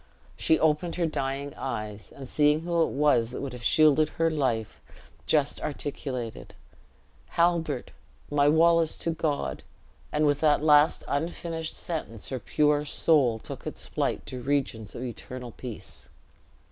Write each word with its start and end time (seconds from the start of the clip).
She 0.35 0.57
opened 0.59 0.95
her 0.95 1.05
dying 1.05 1.53
eyes, 1.55 2.11
and 2.11 2.27
seeing 2.27 2.61
who 2.61 2.81
it 2.81 2.89
was 2.89 3.29
that 3.29 3.39
would 3.41 3.53
have 3.53 3.61
shielded 3.61 4.09
her 4.09 4.31
life, 4.31 4.81
just 5.27 5.61
articulated, 5.61 6.55
"Halbert! 7.27 7.91
my 8.31 8.49
Wallace 8.49 8.97
to 8.97 9.11
God" 9.11 9.61
and 10.11 10.25
with 10.25 10.39
that 10.39 10.63
last 10.63 11.03
unfinished 11.07 11.77
sentence 11.77 12.29
her 12.29 12.39
pure 12.39 12.83
soul 12.83 13.37
took 13.37 13.67
its 13.67 13.85
flight 13.85 14.25
to 14.25 14.41
regions 14.41 14.95
of 14.95 15.03
eternal 15.03 15.51
piece. 15.51 16.09